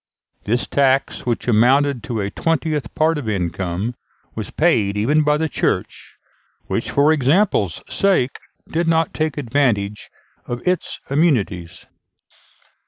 This 0.45 0.65
tax, 0.65 1.27
which 1.27 1.47
amounted 1.47 2.01
to 2.05 2.21
a 2.21 2.31
twentieth 2.31 2.95
part 2.95 3.19
of 3.19 3.29
income, 3.29 3.93
was 4.33 4.49
paid 4.49 4.97
even 4.97 5.21
by 5.23 5.37
the 5.37 5.47
Church, 5.47 6.17
which, 6.65 6.89
for 6.89 7.13
example's 7.13 7.83
sake, 7.87 8.39
did 8.67 8.87
not 8.87 9.13
take 9.13 9.37
advantage 9.37 10.09
of 10.47 10.67
its 10.67 10.99
immunities. 11.11 11.85